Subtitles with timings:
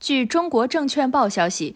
[0.00, 1.74] 据中国证券报消息，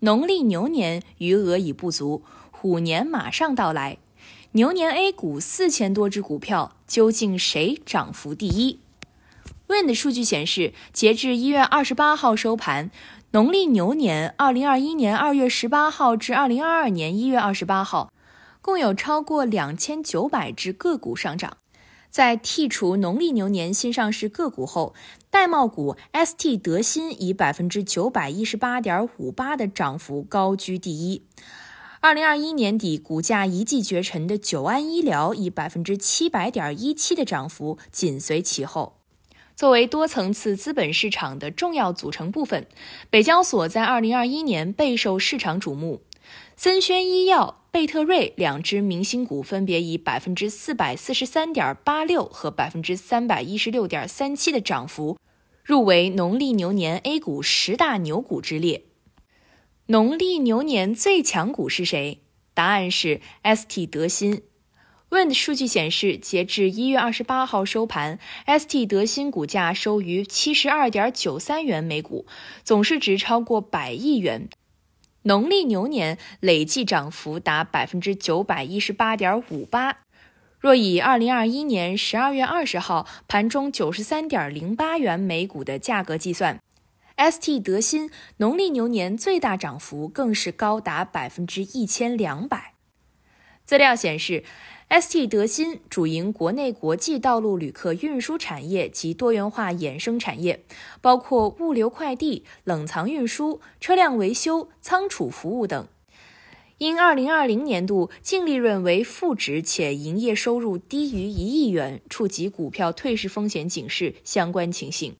[0.00, 3.96] 农历牛年余额已不足，虎年马上到来。
[4.52, 8.80] 牛年 A 股四千多只股票，究竟谁涨幅第一
[9.66, 12.90] ？Wind 数据显示，截至一月二十八号收盘，
[13.30, 18.12] 农历牛年二零二一年二月十八号至二零二二年一月二十八号，
[18.60, 21.56] 共有超过两千九百只个股上涨。
[22.12, 24.94] 在剔除农历牛年新上市个股后，
[25.30, 31.22] 玳瑁股 ST 德新以百分之九百一十八点五八的涨幅高居第一。
[32.00, 38.98] 二零二一年底股价一骑绝尘的久安医疗以百分之七百点一七的涨幅紧随其后。
[39.56, 42.66] 作为多层次资本市场的重要组成部分，
[43.08, 46.02] 北交所在二零二一年备受市场瞩目。
[46.56, 55.16] 森轩医药、贝特瑞两只明星股分别以百分之四百四十三点八六和百分之三百一十六点三七的涨幅，
[55.64, 58.84] 入围农历牛年 A 股十大牛股之列。
[59.86, 62.20] 农历牛年最强股是谁？
[62.52, 64.42] 答案是 ST 德新。
[65.08, 72.26] Wind 数据显示，截至一月二十八号收盘，ST 德新股价收于七十二点九三元每股，
[72.62, 74.50] 总市值超过百亿元。
[75.24, 79.98] 农历牛年累计涨幅达百分之九百一十八点五八。
[80.58, 86.60] 若以二零二一年十二月二十号盘中九十三点零八元每股的价格计算
[87.16, 92.71] ，ST 德新农历牛年最大涨幅更是高达百分之一千两百。
[93.72, 94.44] 资料显示。
[94.90, 100.62] ST 德新主营国内国际道路旅客运输产业及多元化衍生产业，
[101.00, 105.88] 包括物流快递、冷藏运输、车辆维修、仓储服务等。
[106.76, 115.16] 因2020年度净利润为负值且营业收入低于一亿元，触及股票退市风险警示相关情形。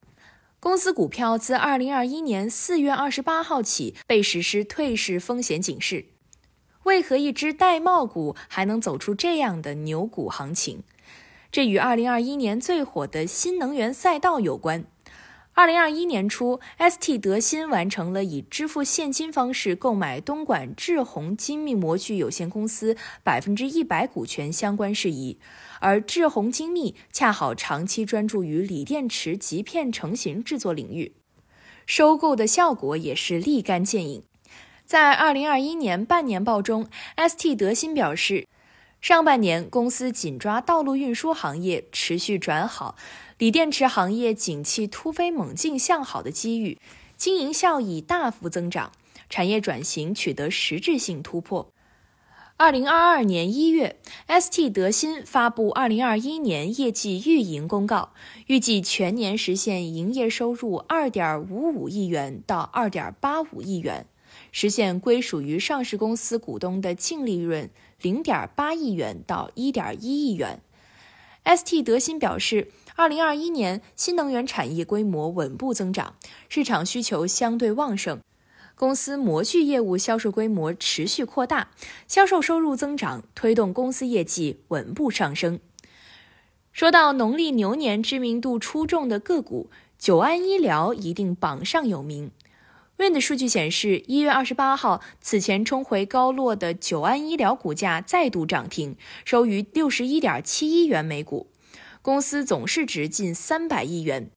[0.61, 6.12] 公司股票自2021年4月28号起被实施退市风险警示。
[6.85, 10.83] 为何一只玳瑁股还能走出这样的牛股行情？
[11.51, 14.85] 这与2021年最火的新能源赛道有关。
[15.55, 25.39] 2021年初，ST 德新完成了以支付现金方式购买东莞智宏精密模具有限公司百分之一百股权相关事宜，
[25.81, 31.13] 而智宏精密恰好长期专注于锂电池极片成型制作领域，
[31.85, 34.25] 收购的效果也是立竿见影。
[34.85, 38.47] 在二零二一年半年报中，ST 德新表示，
[39.01, 42.97] 上半年公司紧抓道路运输行业持续转好，
[43.39, 46.79] 锂电池行业景气突飞猛进向好的机遇，
[47.17, 48.93] 经营效益大幅增长，
[49.31, 51.69] 产业转型取得实质性突破。
[52.59, 53.97] 二零二二年一月
[54.29, 58.13] ，ST 德新发布二零二一年业绩预营公告，
[58.47, 64.07] 预计全年实现营业收入二点五五亿元到二点八五亿元。
[64.51, 67.71] 实现归属于上市公司股东的净利润
[68.01, 70.61] 零点八亿元到一点一亿元。
[71.45, 76.15] ST 德新表示，二零二一年新能源产业规模稳步增长，
[76.49, 78.21] 市场需求相对旺盛，
[78.77, 81.71] 公司模具业务销售规模持续扩大，
[82.07, 85.59] 销售收入增长推动公司业绩稳步上升。
[86.73, 89.69] 说到农历牛年知名度出众的个股，
[89.99, 92.31] 久安医疗一定榜上有名。
[93.03, 101.49] Wind 数据显示，一月二十八号，此前冲回高落的九安医疗股价再度涨停，收于六十一点七一元每股，
[102.01, 104.31] 公司总市值近三百亿元。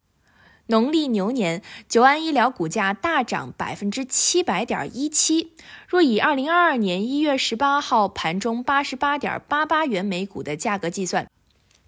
[0.66, 5.52] 农历牛年，九安医疗股价大涨百分之七百点一七。
[5.88, 11.30] 若以二零二二年一月十八号盘中八十八点八八元每股的价格计算，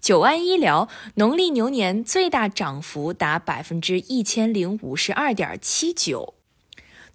[0.00, 6.37] 九安医疗农历牛年最大涨幅达百分之一千零五十二点七九。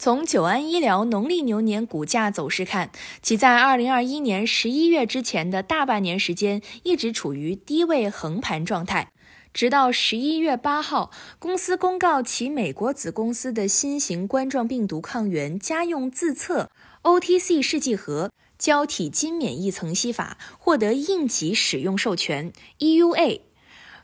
[0.03, 2.91] 从久安医疗农历牛年股价走势看，
[3.21, 9.13] 其在二零二一年十一月之前的大半年时间一直处于低位横盘状态，
[9.53, 11.09] 直到十一月八号，
[11.39, 16.69] 公司公告其美国子公司的新型冠状病毒抗原家用自测
[17.03, 18.29] OTC 试剂盒
[18.59, 23.39] 胶体金免疫层析法获得应急使用授权 EUA，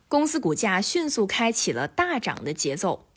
[0.07, 3.08] 公司股价迅速开启了大涨的节奏。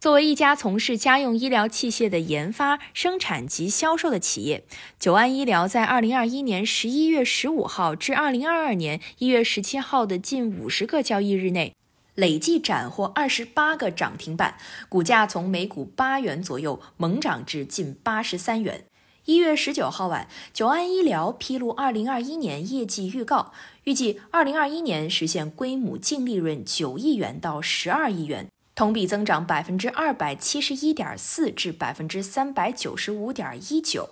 [0.00, 4.64] 作为一家从事家用医疗器械的研发、生产及销售的企业，
[4.98, 11.74] 九安医疗在二零二一年十一月十五号至二零二二年一月十七号的近五十个交易日内，
[12.14, 14.56] 累计斩获二十八个涨停板，
[14.88, 18.86] 股价从每股八元左右猛涨至近八十三元。
[19.26, 23.52] 一月十九号晚，九安医疗披露二零二一年业绩预告，
[23.84, 28.48] 预计二零二一年实现规模净利润九亿元到十二亿元。
[28.80, 34.08] 同比增长百分之二百七十一点四至百分之三百九十五点一九。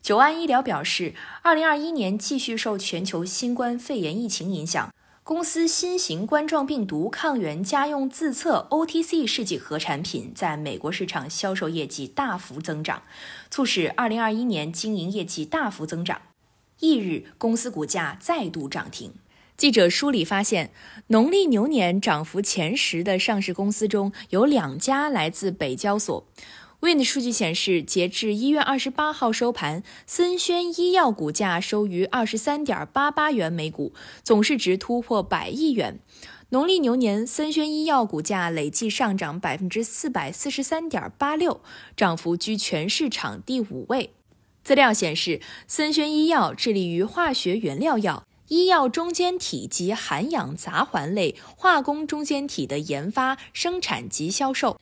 [0.00, 4.94] 九安医疗表示，二零二一年继续受全球新冠肺炎疫情影响。
[5.24, 13.02] 公司新型冠状病毒抗原家用自测 OTC 试剂盒产品在美国市场销售业绩大幅增长，
[13.50, 16.22] 促使2021年经营业绩大幅增长。
[16.78, 19.14] 翌日，公司股价再度涨停。
[19.60, 20.70] 记者梳理发现，
[21.08, 26.26] 农历牛年涨幅前十的上市公司中有两家来自北交所。
[26.80, 33.92] Wind 数据显示，截至一月二十八号收盘，森轩医药股价收于二十三点八八元每股，
[34.22, 36.00] 总市值突破百亿元。
[36.48, 41.60] 农历牛年，森轩医药股价累计上涨百分之四百四十三点八六，
[41.94, 44.14] 涨幅居全市场第五位。
[44.64, 54.80] 资料显示，森轩医药致力于化学原料药、医药中间体及含氧杂环类化工中间体的研发、生产及销售。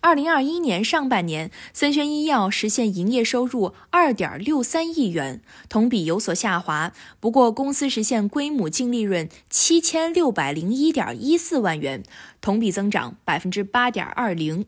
[0.00, 6.92] 二零二一年上半年，森轩医药实现营业收入二点六三亿元，同比有所下滑。
[7.18, 12.04] 不过，公司实现规模净利润七千六百零一点一四万元，
[12.40, 14.64] 同比增长百分之八点二零。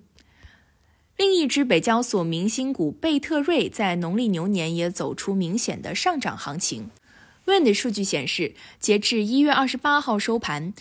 [1.16, 6.90] 另一只北交所明星股贝特瑞在农历牛年也走出明显的上涨行情。
[7.52, 10.72] Wind 数据显示，截至一月二十八号收盘。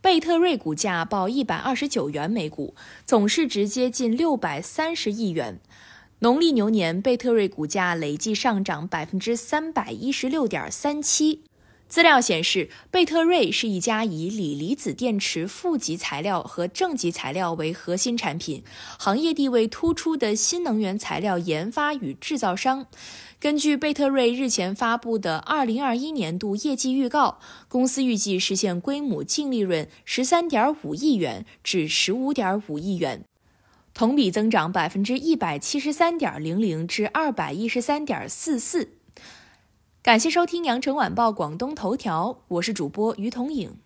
[0.00, 2.74] 贝特瑞股价报一百二十九元每股，
[3.04, 5.60] 总市值接近六百三十亿元。
[6.18, 11.44] 农历牛年，贝特瑞股价累计上涨百分之三百一十六点三七。
[11.88, 18.64] 资料显示，贝特瑞是一家以锂离子电池负极材料和正极材料为核心产品、
[18.98, 22.86] 行业地位突出的新能源材料研发与制造商。
[23.38, 27.38] 根据贝特瑞日前发布的2021年度业绩预告，
[27.68, 33.24] 公司预计实现规模净利润13.5亿元至15.5亿元，
[33.94, 38.88] 同比增长173.00%至213.44%。
[40.06, 43.76] 感谢收听羊城晚报广东头条，我是主播于彤颖。